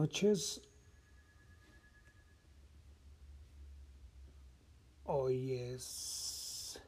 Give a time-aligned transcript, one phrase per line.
[0.00, 0.62] noches.
[5.04, 6.80] Hoy es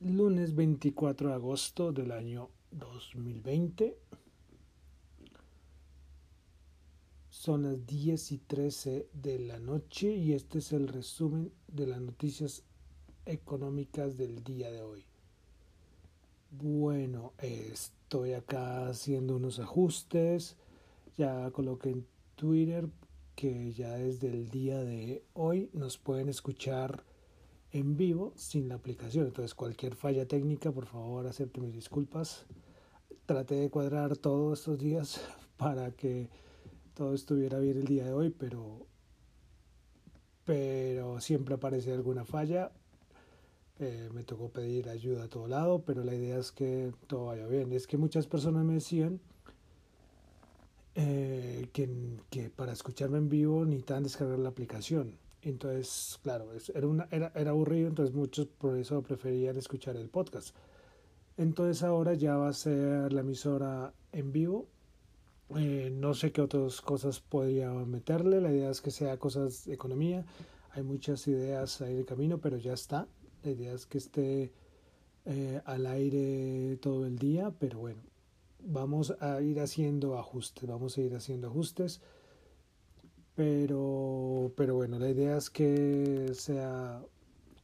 [0.00, 3.96] lunes 24 de agosto del año 2020.
[7.30, 12.02] Son las 10 y 13 de la noche y este es el resumen de las
[12.02, 12.64] noticias
[13.24, 15.06] económicas del día de hoy.
[16.50, 20.58] Bueno, estoy acá haciendo unos ajustes.
[21.20, 22.88] Ya coloqué en Twitter
[23.36, 27.04] que ya desde el día de hoy nos pueden escuchar
[27.72, 29.26] en vivo sin la aplicación.
[29.26, 32.46] Entonces cualquier falla técnica, por favor, acepte mis disculpas.
[33.26, 35.20] Traté de cuadrar todos estos días
[35.58, 36.30] para que
[36.94, 38.86] todo estuviera bien el día de hoy, pero
[40.46, 42.72] pero siempre aparece alguna falla
[43.78, 47.46] eh, me tocó pedir ayuda a todo lado, pero la idea es que todo vaya
[47.46, 47.72] bien.
[47.72, 49.20] Es que muchas personas me decían
[50.94, 55.18] eh, que, para escucharme en vivo necesitaban descargar la aplicación.
[55.42, 60.54] Entonces, claro, era, una, era, era aburrido, entonces muchos por eso preferían escuchar el podcast.
[61.36, 64.66] Entonces ahora ya va a ser la emisora en vivo.
[65.56, 68.40] Eh, no sé qué otras cosas podría meterle.
[68.40, 70.26] La idea es que sea cosas de economía.
[70.72, 73.08] Hay muchas ideas ahí de camino, pero ya está.
[73.42, 74.52] La idea es que esté
[75.24, 78.02] eh, al aire todo el día, pero bueno,
[78.64, 82.00] vamos a ir haciendo ajustes, vamos a ir haciendo ajustes.
[83.34, 87.02] Pero, pero bueno, la idea es que sea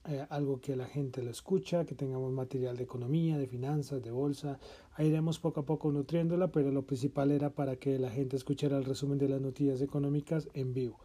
[0.09, 4.11] eh, algo que la gente lo escucha, que tengamos material de economía, de finanzas, de
[4.11, 4.59] bolsa.
[4.95, 8.79] Ahí iremos poco a poco nutriéndola, pero lo principal era para que la gente escuchara
[8.79, 11.01] el resumen de las noticias económicas en vivo.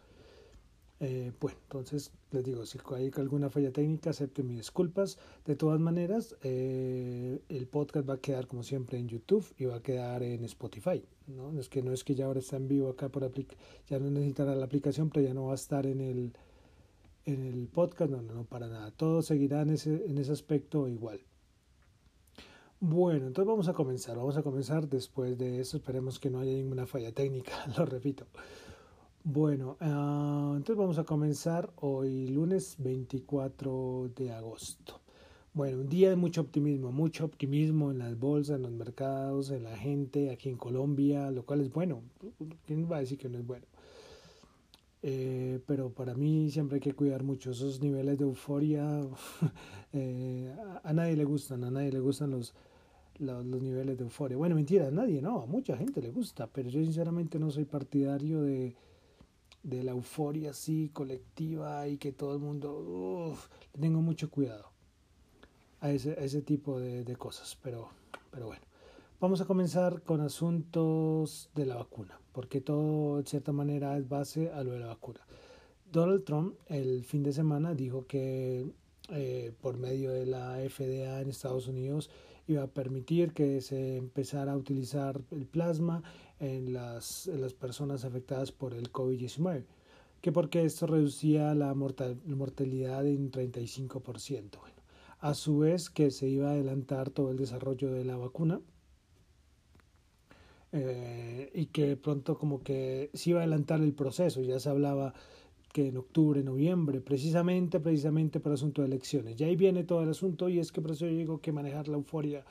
[1.04, 5.18] Eh, bueno, entonces les digo, si hay alguna falla técnica, acepten mis disculpas.
[5.44, 9.76] De todas maneras, eh, el podcast va a quedar como siempre en YouTube y va
[9.76, 11.04] a quedar en Spotify.
[11.26, 11.58] ¿no?
[11.58, 13.28] Es que no es que ya ahora está en vivo acá por
[13.88, 16.32] ya no necesitará la aplicación, pero ya no va a estar en el,
[17.24, 18.08] en el podcast.
[18.12, 18.92] No, no, no, para nada.
[18.92, 21.20] Todo seguirá en ese, en ese aspecto igual.
[22.78, 24.16] Bueno, entonces vamos a comenzar.
[24.16, 25.78] Vamos a comenzar después de eso.
[25.78, 28.24] Esperemos que no haya ninguna falla técnica, lo repito.
[29.24, 35.00] Bueno, uh, entonces vamos a comenzar hoy lunes 24 de agosto.
[35.54, 39.62] Bueno, un día de mucho optimismo, mucho optimismo en las bolsas, en los mercados, en
[39.62, 42.02] la gente, aquí en Colombia, lo cual es bueno.
[42.66, 43.64] ¿Quién va a decir que no es bueno?
[45.04, 49.06] Eh, pero para mí siempre hay que cuidar mucho esos niveles de euforia.
[49.92, 52.54] eh, a, nadie le gustan, a nadie le gustan los,
[53.20, 54.36] los, los, niveles de euforia.
[54.36, 57.66] Bueno, mentira, a nadie, no, a mucha gente le gusta, pero yo sinceramente no soy
[57.66, 58.74] partidario de
[59.62, 63.36] de la euforia así colectiva y que todo el mundo,
[63.78, 64.70] tengo mucho cuidado
[65.80, 67.90] a ese, ese tipo de, de, cosas, pero,
[68.30, 68.62] pero bueno.
[69.20, 74.50] Vamos a comenzar con asuntos de la vacuna, porque todo de cierta manera es base
[74.50, 75.20] a lo de la vacuna.
[75.92, 78.66] Donald Trump el fin de semana dijo que
[79.10, 82.08] eh, por medio de la FDA en Estados Unidos
[82.46, 86.02] iba a permitir que se empezara a utilizar el plasma
[86.42, 89.64] en las, en las personas afectadas por el COVID-19,
[90.20, 94.58] que porque esto reducía la mortalidad en 35%.
[94.58, 94.76] Bueno,
[95.20, 98.60] a su vez que se iba a adelantar todo el desarrollo de la vacuna
[100.72, 105.14] eh, y que pronto como que se iba a adelantar el proceso, ya se hablaba
[105.72, 109.40] que en octubre, noviembre, precisamente, precisamente por asunto de elecciones.
[109.40, 111.86] Y ahí viene todo el asunto y es que por eso yo digo que manejar
[111.86, 112.44] la euforia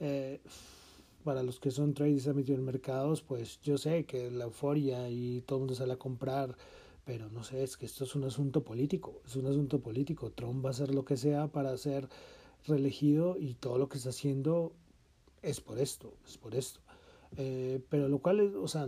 [0.00, 0.40] eh,
[1.26, 5.40] para los que son traders a en mercados, pues yo sé que la euforia y
[5.40, 6.56] todo el mundo sale a comprar,
[7.04, 10.30] pero no sé, es que esto es un asunto político, es un asunto político.
[10.30, 12.08] Trump va a hacer lo que sea para ser
[12.68, 14.72] reelegido y todo lo que está haciendo
[15.42, 16.78] es por esto, es por esto.
[17.36, 18.86] Eh, pero lo cual, es, o sea,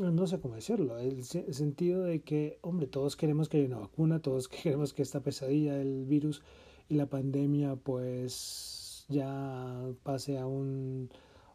[0.00, 4.22] no sé cómo decirlo, el, sentido de que, hombre, todos queremos que haya una vacuna,
[4.22, 6.42] todos queremos que esta pesadilla del virus
[6.88, 11.10] y la pandemia pues ya pase a un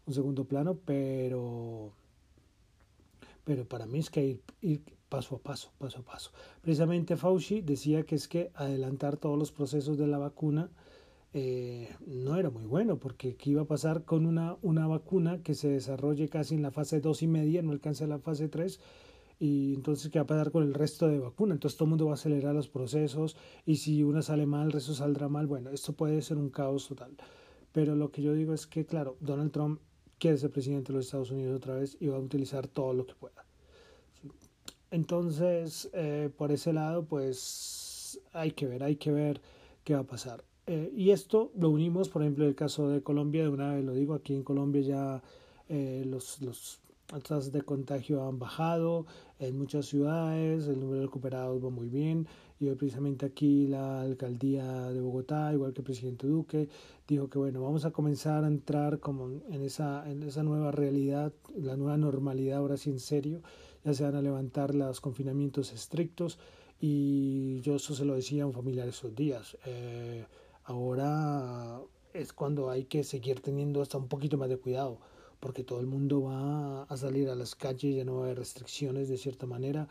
[0.09, 1.93] un segundo plano, pero,
[3.45, 6.31] pero para mí es que ir, ir paso a paso, paso a paso.
[6.61, 10.69] Precisamente Fauci decía que es que adelantar todos los procesos de la vacuna
[11.33, 15.53] eh, no era muy bueno, porque ¿qué iba a pasar con una, una vacuna que
[15.53, 18.79] se desarrolle casi en la fase 2 y media, no alcanza la fase 3?
[19.39, 21.53] Y entonces, ¿qué va a pasar con el resto de vacuna?
[21.53, 24.71] Entonces, todo el mundo va a acelerar los procesos y si una sale mal, el
[24.73, 25.47] resto saldrá mal.
[25.47, 27.15] Bueno, esto puede ser un caos total.
[27.71, 29.79] Pero lo que yo digo es que, claro, Donald Trump
[30.19, 33.05] quiere ser presidente de los Estados Unidos otra vez y va a utilizar todo lo
[33.05, 33.45] que pueda.
[34.91, 39.41] Entonces, eh, por ese lado, pues hay que ver, hay que ver
[39.83, 40.43] qué va a pasar.
[40.67, 43.93] Eh, y esto lo unimos, por ejemplo, el caso de Colombia, de una vez lo
[43.93, 45.23] digo, aquí en Colombia ya
[45.67, 49.07] eh, los, los, tasas de contagio han bajado
[49.39, 52.27] en muchas ciudades, el número de recuperados va muy bien
[52.59, 56.67] y hoy precisamente aquí la alcaldía de Bogotá, igual que el presidente Duque,
[57.07, 61.31] dijo que bueno, vamos a comenzar a entrar como en esa, en esa nueva realidad,
[61.55, 63.41] la nueva normalidad ahora sí en serio,
[63.85, 66.37] ya se van a levantar los confinamientos estrictos
[66.81, 69.57] y yo eso se lo decía a un familiar esos días.
[69.65, 70.25] Eh,
[70.65, 71.79] ahora
[72.13, 74.99] es cuando hay que seguir teniendo hasta un poquito más de cuidado
[75.39, 78.39] porque todo el mundo va a salir a las calles, ya no va a haber
[78.39, 79.87] restricciones de cierta manera.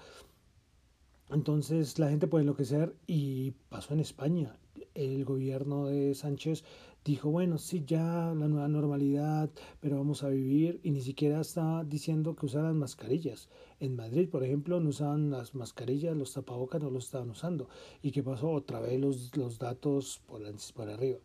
[1.30, 4.56] Entonces la gente puede enloquecer y pasó en España.
[4.94, 6.64] El gobierno de Sánchez
[7.04, 11.84] dijo, bueno, sí, ya la nueva normalidad, pero vamos a vivir y ni siquiera está
[11.84, 13.48] diciendo que usaran mascarillas.
[13.80, 17.68] En Madrid, por ejemplo, no usaban las mascarillas, los tapabocas no los estaban usando.
[18.02, 18.50] ¿Y qué pasó?
[18.50, 20.42] Otra vez los, los datos por,
[20.74, 21.18] por arriba.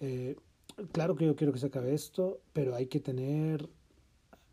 [0.00, 0.36] Eh,
[0.92, 3.68] claro que yo quiero que se acabe esto, pero hay que tener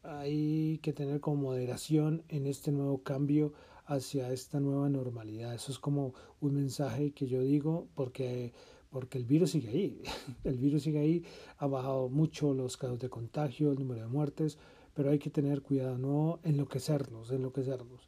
[0.03, 3.53] hay que tener como moderación en este nuevo cambio
[3.85, 5.53] hacia esta nueva normalidad.
[5.53, 8.53] Eso es como un mensaje que yo digo porque
[8.89, 10.01] porque el virus sigue ahí.
[10.45, 11.23] El virus sigue ahí,
[11.57, 14.57] ha bajado mucho los casos de contagio, el número de muertes,
[14.93, 18.07] pero hay que tener cuidado, no enloquecernos, enloquecernos.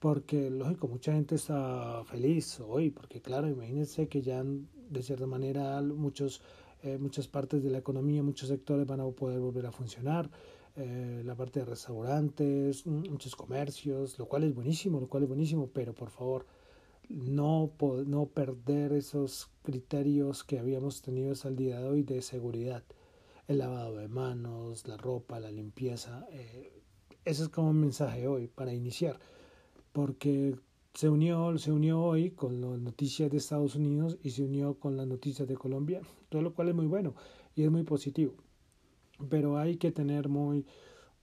[0.00, 5.80] Porque, lógico, mucha gente está feliz hoy, porque claro, imagínense que ya de cierta manera
[5.82, 6.42] muchos
[6.82, 10.30] eh, muchas partes de la economía, muchos sectores van a poder volver a funcionar,
[10.80, 15.68] eh, la parte de restaurantes, muchos comercios, lo cual es buenísimo, lo cual es buenísimo,
[15.72, 16.46] pero por favor,
[17.08, 17.72] no,
[18.06, 22.84] no perder esos criterios que habíamos tenido hasta el día de hoy de seguridad,
[23.48, 26.26] el lavado de manos, la ropa, la limpieza.
[26.30, 26.80] Eh,
[27.24, 29.18] ese es como un mensaje hoy para iniciar,
[29.92, 30.54] porque
[30.94, 34.96] se unió, se unió hoy con las noticias de Estados Unidos y se unió con
[34.96, 37.14] las noticias de Colombia, todo lo cual es muy bueno
[37.56, 38.34] y es muy positivo.
[39.28, 40.64] Pero hay que tener muy,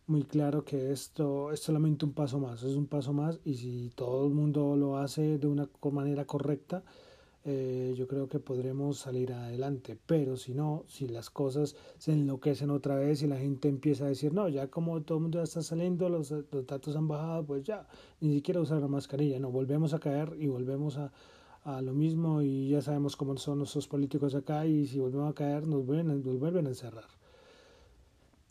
[0.07, 3.91] muy claro que esto es solamente un paso más, es un paso más y si
[3.95, 6.83] todo el mundo lo hace de una manera correcta,
[7.47, 9.97] eh, yo creo que podremos salir adelante.
[10.05, 14.09] Pero si no, si las cosas se enloquecen otra vez y la gente empieza a
[14.09, 17.45] decir, no, ya como todo el mundo ya está saliendo, los, los datos han bajado,
[17.45, 17.87] pues ya,
[18.19, 21.13] ni siquiera usar la mascarilla, no, volvemos a caer y volvemos a,
[21.65, 25.35] a lo mismo y ya sabemos cómo son nuestros políticos acá y si volvemos a
[25.35, 27.05] caer nos vuelven, nos vuelven a encerrar.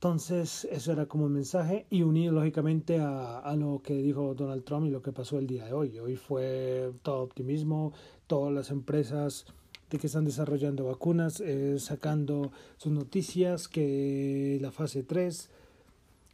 [0.05, 4.85] Entonces, eso era como un mensaje y unido lógicamente a, lo que dijo Donald Trump
[4.85, 5.99] y lo que pasó el día de hoy.
[5.99, 7.95] Hoy fue todo optimismo,
[8.27, 9.47] todas las empresas
[9.89, 15.49] de que están desarrollando vacunas, eh, sacando sus noticias, que la fase 3,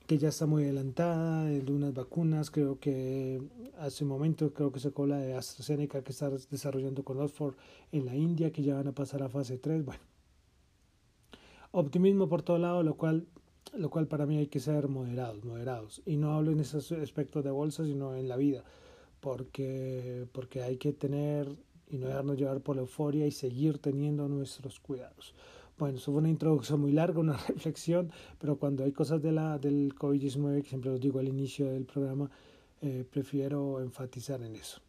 [0.09, 3.41] que ya está muy adelantada, de unas vacunas, creo que
[3.79, 7.55] hace un momento creo que sacó la de AstraZeneca que está desarrollando con Oxford
[7.93, 10.03] en la India, que ya van a pasar a fase 3, bueno.
[11.71, 13.29] Optimismo por todo lado, lo cual
[13.77, 16.03] lo cual para mí hay que ser moderados, moderados.
[16.07, 18.65] Y no hablo en ese aspecto de bolsa, sino en la vida,
[19.21, 21.57] porque, porque hay que tener
[21.91, 25.35] y no dejarnos llevar por la euforia y seguir teniendo nuestros cuidados.
[25.79, 29.59] Bueno, eso fue una introducción muy larga, una reflexión, pero cuando hay cosas de la,
[29.59, 32.31] del COVID-19, que siempre os digo al inicio del programa,
[32.83, 34.81] eh, prefiero enfatizar en eso.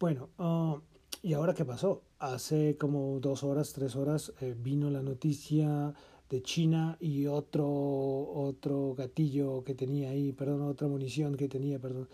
[0.00, 0.78] Bueno, uh,
[1.22, 2.02] ¿y ahora qué pasó?
[2.18, 5.94] Hace como dos horas, tres horas, eh, vino la noticia
[6.30, 12.08] de China y otro, otro gatillo que tenía ahí, perdón, otra munición que tenía, perdón,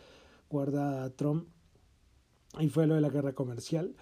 [0.48, 1.48] guardada Trump.
[2.60, 3.94] Y fue lo de la guerra comercial.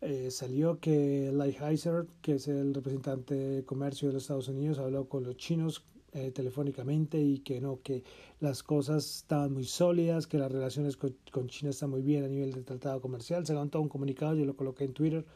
[0.00, 5.08] Eh, salió que Lighthizer, que es el representante de comercio de los Estados Unidos, habló
[5.08, 8.04] con los chinos eh, telefónicamente y que no, que
[8.40, 11.14] las cosas estaban muy sólidas, que las relaciones con,
[11.48, 13.44] China están muy bien a nivel de tratado comercial.
[13.44, 15.26] Se levantó un comunicado, yo lo coloqué en Twitter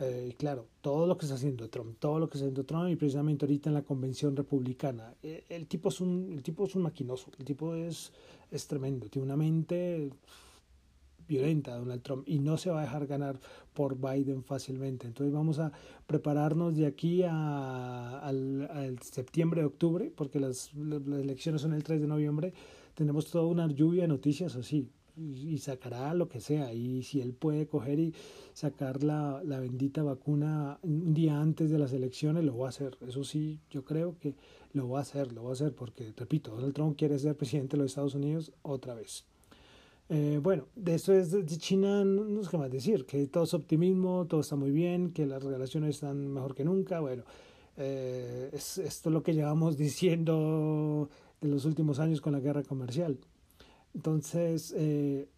[0.00, 2.94] eh, claro, todo lo que está haciendo Trump, todo lo que está haciendo Trump y
[2.94, 6.82] precisamente ahorita en la convención republicana, eh, el, tipo es un, el tipo es un
[6.82, 8.12] maquinoso, el tipo es,
[8.50, 10.10] es tremendo, tiene una mente
[11.26, 13.40] violenta Donald Trump y no se va a dejar ganar
[13.74, 15.06] por Biden fácilmente.
[15.06, 15.72] Entonces vamos a
[16.06, 22.06] prepararnos de aquí a, al, septiembre, octubre, porque las, las elecciones son el 3 de
[22.06, 22.54] noviembre.
[22.94, 26.72] Tenemos toda una lluvia de noticias así y sacará lo que sea.
[26.72, 28.14] Y si él puede coger y
[28.52, 32.96] sacar la, la bendita vacuna un día antes de las elecciones, lo va a hacer.
[33.06, 34.34] Eso sí, yo creo que
[34.72, 37.76] lo va a hacer, lo va a hacer porque, repito, Donald Trump quiere ser presidente
[37.76, 39.24] de los Estados Unidos otra vez.
[40.10, 43.52] Eh, bueno, de esto es de China, no sé qué más decir, que todo es
[43.52, 47.00] optimismo, todo está muy bien, que las relaciones están mejor que nunca.
[47.00, 47.24] Bueno,
[47.76, 51.10] eh, es, esto es lo que llevamos diciendo
[51.40, 53.18] de los últimos años con la guerra comercial.
[53.94, 55.28] Entonces, eh,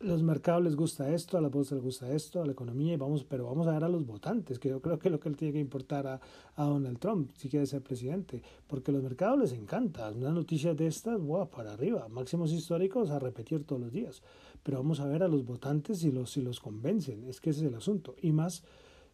[0.00, 2.96] los mercados les gusta esto, a la bolsa les gusta esto, a la economía, y
[2.96, 5.30] vamos, pero vamos a ver a los votantes, que yo creo que es lo que
[5.30, 6.20] le tiene que importar a,
[6.56, 10.86] a Donald Trump si quiere ser presidente, porque los mercados les encanta, una noticia de
[10.86, 14.22] estas, wow, para arriba, máximos históricos a repetir todos los días,
[14.62, 17.60] pero vamos a ver a los votantes si los, si los convencen, es que ese
[17.60, 18.64] es el asunto, y más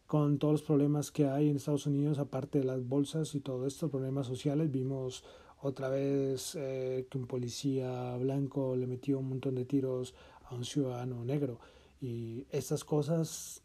[0.07, 3.67] con todos los problemas que hay en Estados Unidos, aparte de las bolsas y todos
[3.67, 5.23] estos problemas sociales, vimos
[5.61, 10.13] otra vez eh, que un policía blanco le metió un montón de tiros
[10.45, 11.59] a un ciudadano negro.
[12.01, 13.61] Y estas cosas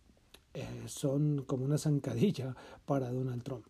[0.54, 3.66] eh, son como una zancadilla para Donald Trump.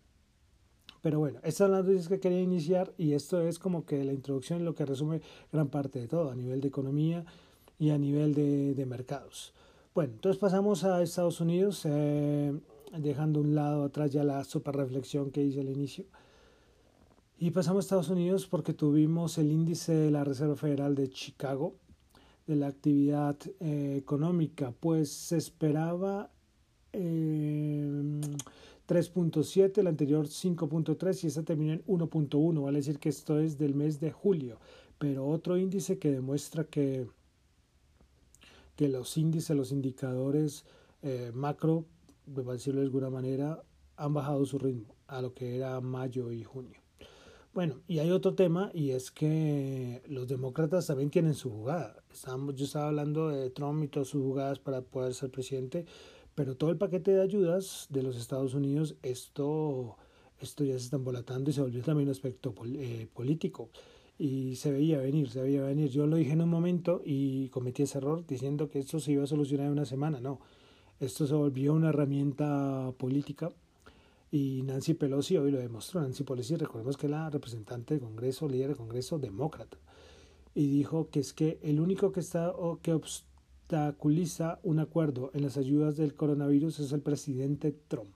[1.03, 4.15] Pero bueno, estas son las noticias que quería iniciar y esto es como que la
[4.15, 5.21] introducción lo que resume
[5.53, 7.27] gran parte de todo a nivel de economía
[7.79, 9.53] y a nivel de, de mercados.
[9.95, 12.53] Bueno, entonces pasamos a Estados Unidos, eh,
[12.99, 16.07] dejando un lado atrás ya la super reflexión que hice al inicio.
[17.45, 21.75] Y pasamos a Estados Unidos porque tuvimos el índice de la Reserva Federal de Chicago,
[22.47, 26.31] de la actividad eh, económica, pues se esperaba
[26.95, 27.87] eh,
[28.89, 33.75] 3.7, el anterior 5.3 y esta terminó en 1.1, vale decir que esto es del
[33.75, 34.59] mes de julio,
[34.99, 37.07] pero otro índice que demuestra que,
[38.75, 40.65] que los índices, los indicadores
[41.03, 41.85] eh, macro,
[42.35, 43.63] por decirlo de alguna manera,
[43.99, 46.84] han bajado su ritmo a lo que era mayo y junio.
[47.55, 52.03] Bueno, y hay otro tema y es que los demócratas también tienen su jugada.
[52.13, 55.87] Estamos, yo estaba hablando de Trump y todas sus jugadas para poder ser presidente,
[56.35, 59.97] pero todo el paquete de ayudas de los Estados Unidos, esto,
[60.41, 63.71] esto ya se está embolatando y se volvió también un aspecto eh, político.
[64.19, 65.91] Y se veía venir, se veía venir.
[65.91, 69.23] Yo lo dije en un momento y cometí ese error diciendo que esto se iba
[69.23, 70.19] a solucionar en una semana.
[70.19, 70.41] No,
[70.99, 73.53] esto se volvió una herramienta política
[74.35, 76.01] y Nancy Pelosi hoy lo demostró.
[76.01, 79.79] Nancy Pelosi, recordemos que es la representante del Congreso, líder del Congreso demócrata.
[80.57, 85.43] Y dijo que es que el único que está o que obstaculiza un acuerdo en
[85.43, 88.13] las ayudas del coronavirus es el presidente Trump.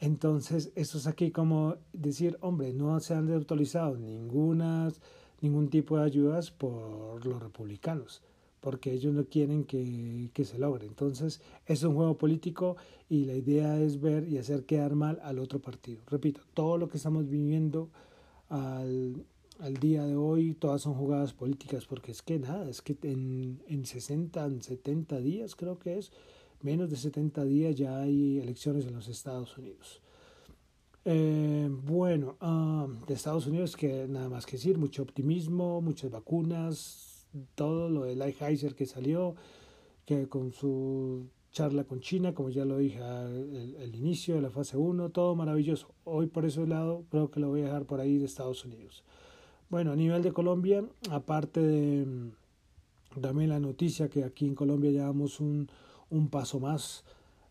[0.00, 4.88] Entonces, eso es aquí como decir, hombre, no se han autorizado ninguna,
[5.42, 8.20] ningún tipo de ayudas por los republicanos
[8.60, 10.86] porque ellos no quieren que, que, se logre.
[10.86, 12.76] Entonces, es un juego político
[13.08, 16.00] y la idea es ver y hacer quedar mal al otro partido.
[16.06, 17.88] Repito, todo lo que estamos viviendo
[18.48, 19.24] al,
[19.60, 23.60] al día de hoy, todas son jugadas políticas, porque es que nada, es que en,
[23.68, 26.12] en 60, en 70 días creo que es,
[26.62, 30.00] menos de 70 días ya hay elecciones en los Estados Unidos.
[31.04, 37.09] Eh, bueno, ah, de Estados Unidos que nada más que decir, mucho optimismo, muchas vacunas,
[37.54, 39.34] todo lo de Lighthizer que salió,
[40.04, 44.50] que con su charla con China, como ya lo dije al el inicio de la
[44.50, 45.88] fase 1, todo maravilloso.
[46.04, 49.04] Hoy por ese lado creo que lo voy a dejar por ahí de Estados Unidos.
[49.68, 54.90] Bueno, a nivel de Colombia, aparte de mm, también la noticia que aquí en Colombia
[54.90, 55.68] llevamos un,
[56.10, 57.04] un paso más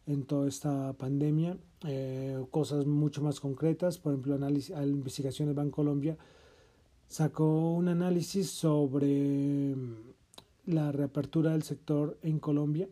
[0.06, 6.18] en toda esta pandemia, eh, cosas mucho más concretas, por ejemplo, análisis, investigaciones Colombia
[7.10, 9.96] sacó un análisis sobre mm,
[10.68, 12.88] la reapertura del sector en Colombia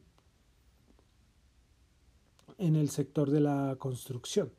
[2.58, 4.52] en el sector de la construcción.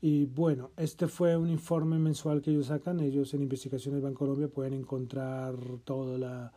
[0.00, 3.00] Y bueno, este fue un informe mensual que ellos sacan.
[3.00, 6.52] Ellos en Investigaciones Colombia pueden encontrar todo, la,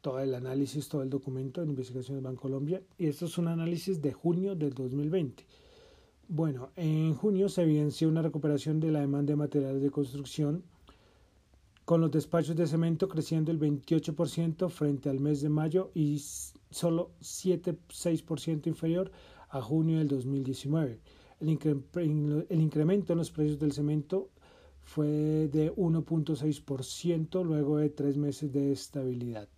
[0.00, 4.12] todo el análisis, todo el documento en Investigaciones Colombia Y esto es un análisis de
[4.12, 5.44] junio del 2020.
[6.28, 10.62] Bueno, en junio se evidenció una recuperación de la demanda de materiales de construcción
[11.90, 16.20] con los despachos de cemento creciendo el 28% frente al mes de mayo y
[16.70, 19.10] solo 7,6% inferior
[19.48, 21.00] a junio del 2019.
[21.40, 24.28] El, el incremento en los precios del cemento
[24.84, 29.48] fue de 1.6% luego de tres meses de estabilidad.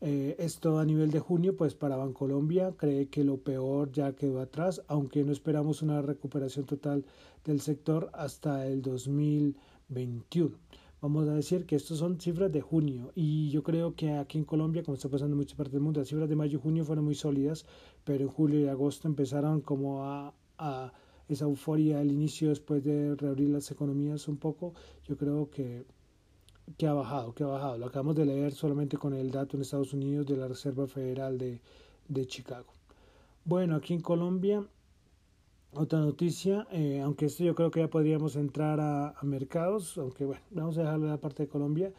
[0.00, 4.40] Eh, esto a nivel de junio, pues para Bancolombia cree que lo peor ya quedó
[4.40, 7.04] atrás, aunque no esperamos una recuperación total
[7.44, 10.56] del sector hasta el 2021
[11.02, 14.44] vamos a decir que estos son cifras de junio y yo creo que aquí en
[14.44, 16.84] Colombia, como está pasando en muchas partes del mundo, las cifras de mayo y junio
[16.84, 17.66] fueron muy sólidas,
[18.04, 20.92] pero en julio y agosto empezaron como a, a
[21.28, 24.74] esa euforia al inicio después de reabrir las economías un poco,
[25.08, 25.84] yo creo que,
[26.78, 27.78] que ha bajado, que ha bajado.
[27.78, 31.36] Lo acabamos de leer solamente con el dato en Estados Unidos de la Reserva Federal
[31.36, 31.60] de,
[32.08, 32.72] de Chicago.
[33.44, 34.64] Bueno, aquí en Colombia
[35.74, 40.42] otra noticia, eh, aunque esto yo creo que ya podríamos entrar a, mercados, aunque bueno,
[40.50, 41.92] vamos a dejarlo en la parte de Colombia,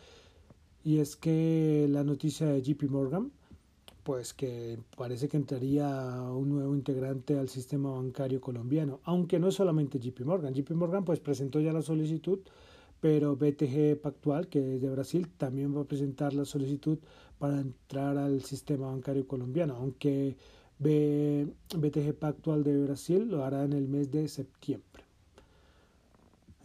[0.84, 3.32] y es que la noticia de JP Morgan,
[4.04, 5.88] pues que parece que entraría
[6.32, 11.06] un nuevo integrante al sistema bancario colombiano, aunque no es solamente JP Morgan, JP Morgan
[11.06, 12.40] pues presentó ya la solicitud,
[13.00, 17.00] pero BTG Pactual, que es de Brasil, también va a presentar la solicitud
[17.40, 20.38] para entrar al sistema bancario colombiano, aunque
[20.84, 25.04] BTG Pactual de Brasil lo hará en el mes de septiembre.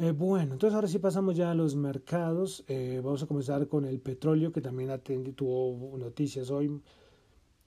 [0.00, 2.64] Eh, bueno, entonces ahora sí pasamos ya a los mercados.
[2.68, 4.90] Eh, vamos a comenzar con el petróleo, que también
[5.34, 6.80] tuvo noticias hoy.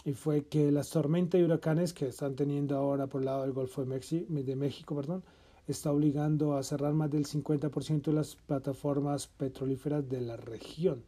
[0.06, 3.52] Y fue que las tormentas y huracanes que están teniendo ahora por el lado del
[3.52, 5.24] Golfo de, de México, perdón,
[5.68, 11.04] está obligando a cerrar más del 50% de las plataformas petrolíferas de la región.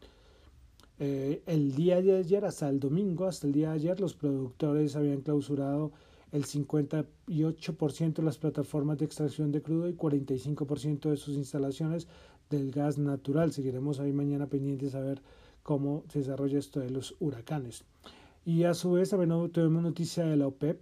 [1.06, 4.96] Eh, el día de ayer, hasta el domingo, hasta el día de ayer, los productores
[4.96, 5.92] habían clausurado
[6.32, 12.08] el 58% de las plataformas de extracción de crudo y 45% de sus instalaciones
[12.50, 13.52] del gas natural.
[13.52, 15.22] Seguiremos ahí mañana pendientes a ver
[15.62, 17.84] cómo se desarrolla esto de los huracanes.
[18.46, 20.80] Y a su vez también tuvimos noticia de la OPEP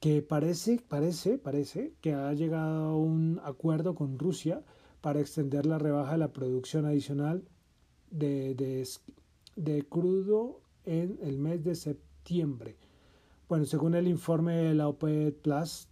[0.00, 4.62] que parece, parece, parece que ha llegado a un acuerdo con Rusia
[5.02, 7.44] para extender la rebaja de la producción adicional
[8.10, 8.86] de, de,
[9.56, 12.76] de crudo en el mes de septiembre.
[13.48, 15.88] Bueno, según el informe de la OPEP Plus,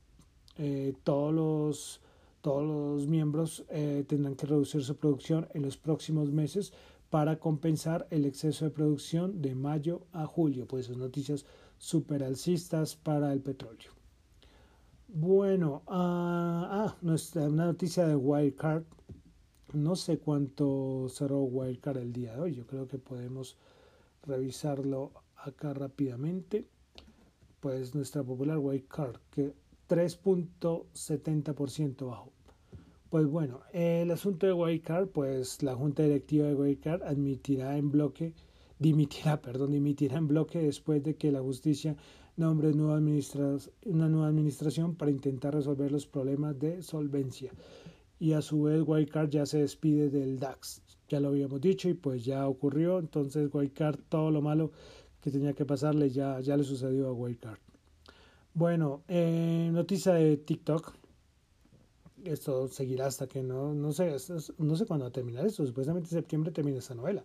[0.56, 2.00] eh, todos, los,
[2.40, 6.73] todos los miembros eh, tendrán que reducir su producción en los próximos meses
[7.11, 10.66] para compensar el exceso de producción de mayo a julio.
[10.66, 11.47] Pues son noticias
[11.78, 13.92] super alcistas para el petróleo.
[15.06, 18.83] Bueno, ah, ah nuestra, una noticia de Wildcard.
[19.74, 22.54] No sé cuánto cerró Wildcard el día de hoy.
[22.54, 23.56] Yo creo que podemos
[24.22, 26.66] revisarlo acá rápidamente
[27.64, 29.54] pues nuestra popular white card, que
[29.88, 32.30] 3.70% bajo.
[33.08, 37.78] Pues bueno, el asunto de white card, pues la junta directiva de white card admitirá
[37.78, 38.34] en bloque,
[38.78, 41.96] dimitirá, perdón, dimitirá en bloque después de que la justicia
[42.36, 43.00] nombre una
[44.10, 47.50] nueva administración para intentar resolver los problemas de solvencia.
[48.24, 50.80] Y a su vez Card ya se despide del DAX.
[51.10, 52.98] Ya lo habíamos dicho y pues ya ocurrió.
[52.98, 54.70] Entonces Card todo lo malo
[55.20, 57.58] que tenía que pasarle ya, ya le sucedió a Wildcard.
[58.54, 60.94] Bueno, eh, noticia de TikTok.
[62.24, 64.16] Esto seguirá hasta que no, no sé,
[64.56, 65.66] no sé cuándo va a terminar esto.
[65.66, 67.22] Supuestamente en septiembre termina esta novela.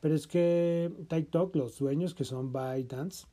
[0.00, 3.26] Pero es que TikTok, los dueños que son ByteDance,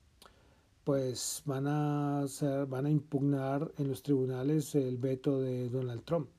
[0.83, 2.25] pues van a,
[2.67, 6.29] van a impugnar en los tribunales el veto de Donald Trump.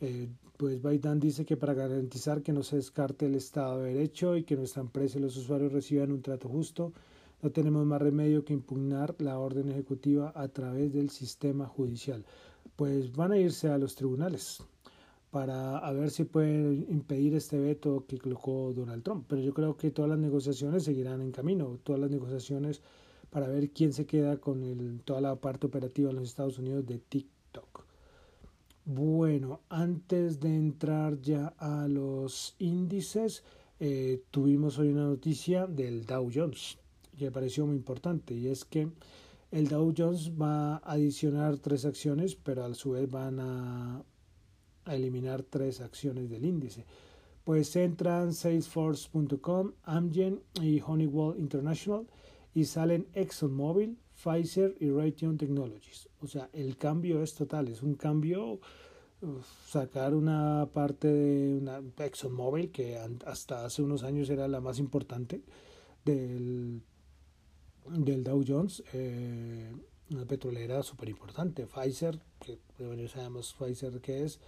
[0.00, 4.36] Eh, pues Biden dice que para garantizar que no se descarte el Estado de Derecho
[4.36, 6.92] y que nuestra empresa y los usuarios reciban un trato justo,
[7.42, 12.24] no tenemos más remedio que impugnar la orden ejecutiva a través del sistema judicial.
[12.76, 14.62] Pues van a irse a los tribunales
[15.30, 19.26] para ver si pueden impedir este veto que colocó Donald Trump.
[19.28, 22.82] Pero yo creo que todas las negociaciones seguirán en camino, todas las negociaciones
[23.30, 26.86] para ver quién se queda con el, toda la parte operativa en los Estados Unidos
[26.86, 27.37] de TikTok.
[28.90, 33.44] Bueno, antes de entrar ya a los índices,
[33.78, 36.78] eh, tuvimos hoy una noticia del Dow Jones
[37.14, 38.88] que me pareció muy importante y es que
[39.50, 44.02] el Dow Jones va a adicionar tres acciones, pero a su vez van a,
[44.86, 46.86] eliminar tres acciones del índice.
[47.44, 52.06] Pues entran Salesforce.com, Amgen y Honeywell International
[52.54, 56.08] y salen ExxonMobil, Pfizer y Raytheon Technologies.
[56.20, 58.60] O sea, el cambio es total, es un cambio
[59.66, 65.42] sacar una parte de una ExxonMobil que hasta hace unos años era la más importante
[66.04, 66.82] del,
[67.86, 69.72] del Dow Jones, eh,
[70.10, 74.40] una petrolera súper importante, Pfizer, que bueno, sabemos Pfizer que es,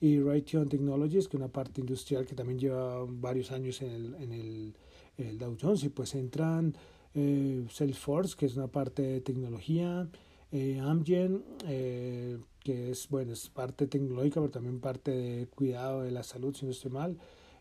[0.00, 4.14] y Raytheon Technologies, que es una parte industrial que también lleva varios años en el,
[4.16, 4.74] en el,
[5.16, 6.76] en el Dow Jones, y pues entran
[7.16, 10.06] eh, Salesforce, que es una parte de tecnología,
[10.52, 16.10] eh, Amgen, eh, que es, bueno, es parte tecnológica, pero también parte de cuidado de
[16.10, 17.16] la salud, si no estoy mal,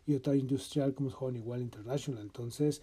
[0.06, 2.22] y otra industrial como es Honeywell International.
[2.22, 2.82] Entonces,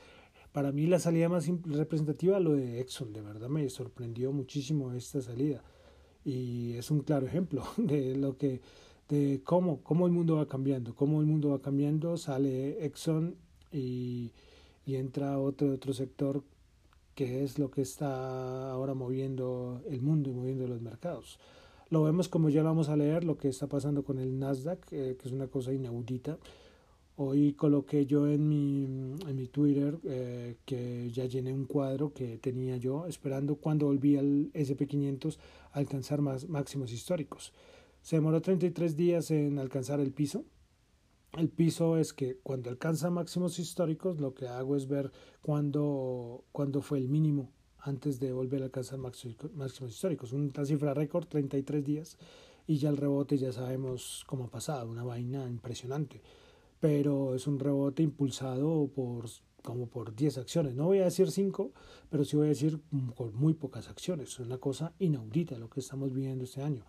[0.52, 5.20] para mí la salida más representativa lo de Exxon, de verdad me sorprendió muchísimo esta
[5.20, 5.62] salida.
[6.24, 8.60] Y es un claro ejemplo de lo que
[9.08, 13.36] de cómo, cómo el mundo va cambiando, cómo el mundo va cambiando, sale Exxon
[13.70, 14.32] y,
[14.86, 16.42] y entra otro, otro sector
[17.14, 21.38] que es lo que está ahora moviendo el mundo y moviendo los mercados.
[21.90, 24.80] Lo vemos como ya lo vamos a leer, lo que está pasando con el Nasdaq,
[24.92, 26.38] eh, que es una cosa inaudita.
[27.16, 32.38] Hoy coloqué yo en mi, en mi Twitter eh, que ya llené un cuadro que
[32.38, 35.36] tenía yo esperando cuando volví al SP500
[35.72, 37.52] a alcanzar más máximos históricos.
[38.00, 40.46] Se demoró 33 días en alcanzar el piso,
[41.38, 46.44] el piso es que cuando alcanza máximos históricos, lo que hago es ver cuándo,
[46.82, 50.32] fue el mínimo antes de volver a alcanzar máximos, históricos.
[50.32, 52.18] Una cifra récord, 33 días.
[52.64, 56.22] y ya el rebote ya sabemos cómo ha pasado, una vaina impresionante.
[56.78, 59.26] Pero es un rebote impulsado por
[59.62, 60.74] como por 10 acciones.
[60.74, 61.72] No voy a decir 5,
[62.10, 62.80] pero sí voy a decir
[63.14, 64.30] con muy pocas acciones.
[64.30, 66.84] Es una cosa inaudita lo que estamos viviendo este año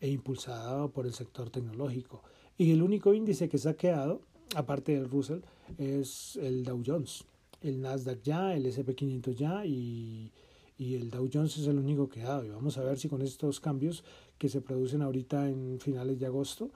[0.00, 2.22] e impulsada por el sector tecnológico.
[2.58, 4.20] Y el único índice que se ha quedado,
[4.54, 5.40] aparte del Russell,
[5.78, 7.24] es el Dow Jones.
[7.60, 10.32] El Nasdaq ya, el SP500 ya y,
[10.78, 12.44] y el Dow Jones es el único que ha dado.
[12.44, 14.04] Y vamos a ver si con estos cambios
[14.38, 16.70] que se producen ahorita en finales de agosto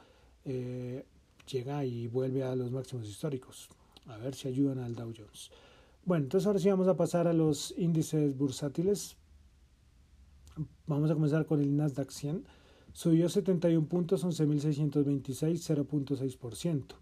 [0.45, 1.05] eh,
[1.51, 3.69] llega y vuelve a los máximos históricos.
[4.07, 5.51] A ver si ayudan al Dow Jones.
[6.05, 9.17] Bueno, entonces ahora sí vamos a pasar a los índices bursátiles.
[10.87, 12.45] Vamos a comenzar con el Nasdaq 100.
[12.97, 16.95] Subió 71 puntos, 11.626, 0.6%.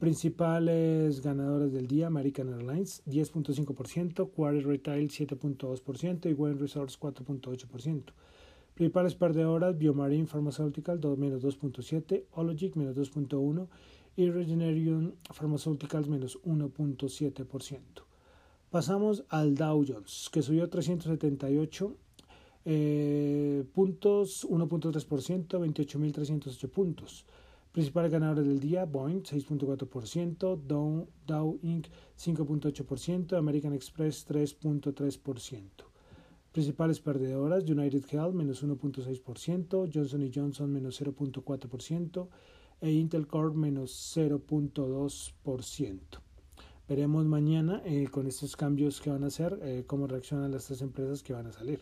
[0.00, 8.02] Principales ganadores del día, American Airlines 10.5%, Quarry Retail 7.2% y Wayne Resorts 4.8%.
[8.74, 13.68] Principales perdedoras, Biomarine Pharmaceutical 2, menos 2.7, Ologic menos 2.1
[14.16, 17.78] y Regeneration Pharmaceuticals menos 1.7%.
[18.70, 21.94] Pasamos al Dow Jones, que subió 378
[22.70, 27.24] eh, puntos, 1.3%, 28.308 puntos.
[27.72, 31.86] Principales ganadores del día, Boeing 6.4%, Dow, Dow Inc.
[32.18, 35.62] 5.8%, American Express 3.3%.
[36.52, 42.28] Principales perdedoras, United Health menos 1.6%, Johnson Johnson menos 0.4%,
[42.82, 46.00] e Intel Core menos 0.2%.
[46.86, 50.82] Veremos mañana eh, con estos cambios que van a hacer, eh, cómo reaccionan las tres
[50.82, 51.80] empresas que van a salir.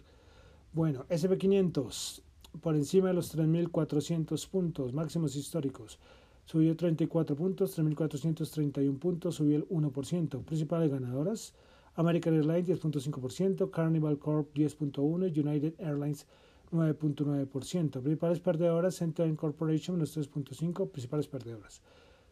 [0.73, 2.23] Bueno, SP500
[2.61, 5.99] por encima de los 3.400 puntos máximos históricos.
[6.45, 10.45] Subió 34 puntos, 3.431 puntos, subió el 1%.
[10.45, 11.55] Principales ganadoras,
[11.97, 16.27] American Airlines 10.5%, Carnival Corp 10.1%, United Airlines
[16.71, 18.01] 9.9%.
[18.01, 21.83] Principales perdedoras, Centene Corporation menos 3.5%, principales perdedoras.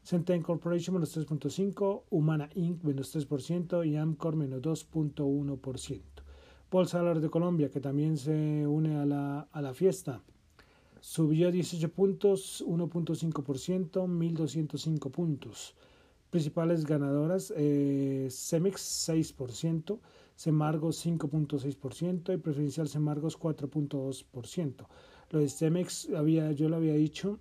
[0.05, 2.85] Centene Corporation menos 3.5%, Humana Inc.
[2.85, 6.14] menos 3% y Amcor menos 2.1%.
[6.75, 10.21] Bolsa de de Colombia, que también se une a la, a la fiesta,
[10.99, 15.77] subió 18 puntos, 1.5%, 1.205 puntos.
[16.31, 20.01] Principales ganadoras, eh, Cemex 6%,
[20.35, 24.89] Semargos 5.6% y Preferencial Semargos 4.2%.
[25.31, 27.39] Lo de Cemex había, yo lo había dicho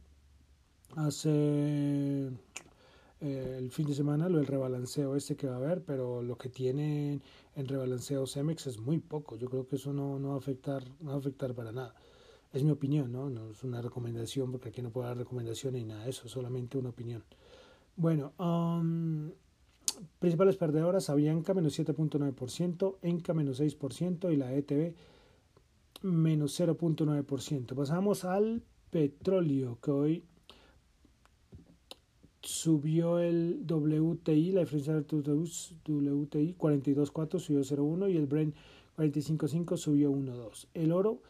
[0.96, 2.30] hace
[3.24, 6.38] eh, el fin de semana, lo del rebalanceo este que va a haber, pero lo
[6.38, 7.22] que tiene
[7.56, 9.36] en rebalanceo Cemex es muy poco.
[9.38, 11.94] Yo creo que eso no, no, va, a afectar, no va a afectar para nada.
[12.52, 13.30] Es mi opinión, ¿no?
[13.30, 16.78] No es una recomendación, porque aquí no puedo dar recomendación ni nada de eso, solamente
[16.78, 17.24] una opinión.
[17.96, 19.32] Bueno, um,
[20.20, 24.96] principales perdedoras, Avianca menos 7.9%, Enca menos 6% y la ETB
[26.04, 27.76] menos 0.9%.
[27.76, 30.24] Pasamos al petróleo, que hoy
[32.44, 38.54] subió el WTI, la diferencia del WTI 42.4 subió 0.1 y el Brent
[38.98, 40.68] 45.5 subió 1.2.
[40.74, 41.22] El oro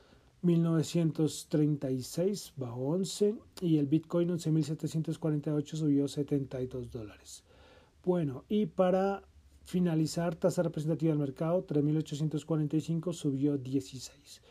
[0.41, 7.43] 1936 bajó 11 y el Bitcoin 11.748 subió 72 dólares.
[8.03, 9.23] Bueno, y para
[9.63, 14.41] finalizar, tasa representativa del mercado, 3.845 subió 16.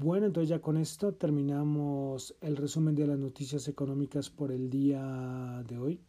[0.00, 5.64] Bueno, entonces ya con esto terminamos el resumen de las noticias económicas por el día
[5.66, 6.00] de hoy.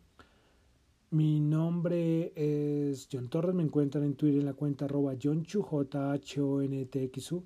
[1.09, 6.11] Mi nombre es John Torres, me encuentran en Twitter en la cuenta arroba John-Chu, J
[6.11, 7.43] H O N T X U,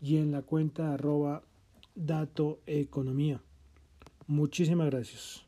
[0.00, 1.42] y en la cuenta arroba
[1.96, 3.42] Dato Economía.
[4.28, 5.44] Muchísimas gracias.